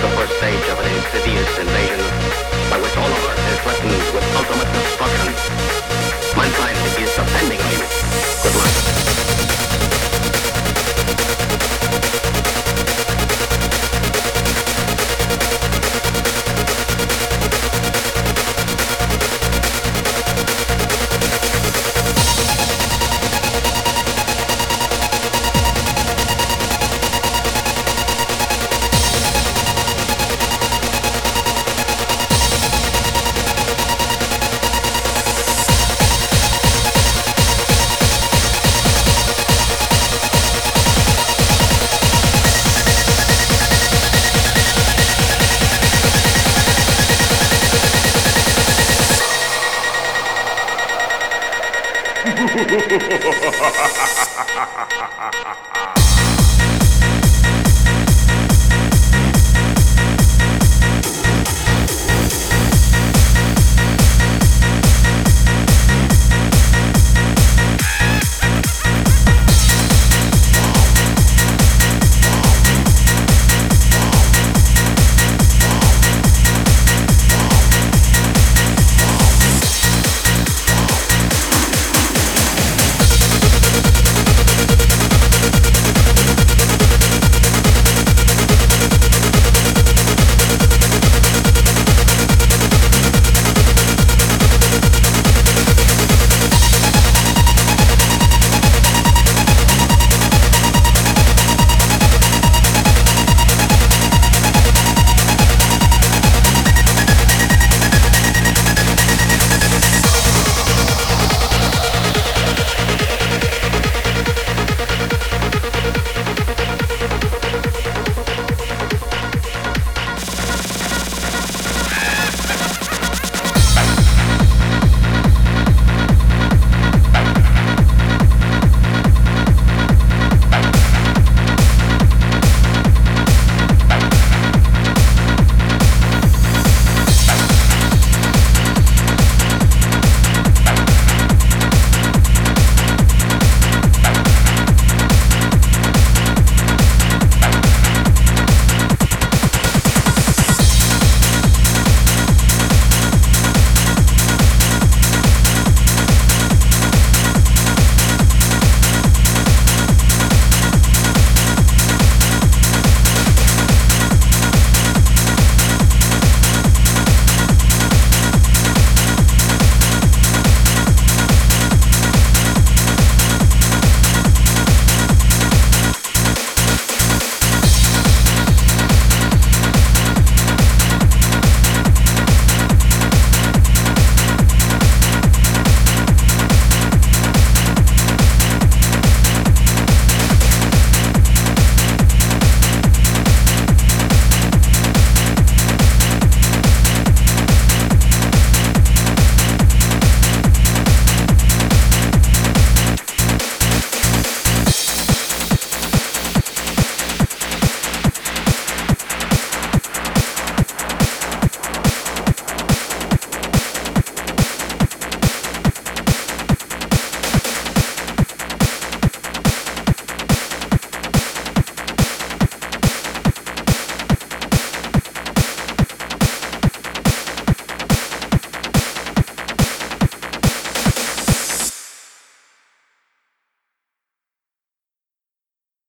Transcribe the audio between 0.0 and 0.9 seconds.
the first stage of an